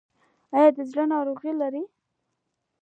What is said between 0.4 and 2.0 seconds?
ایا د زړه ناروغي لرئ؟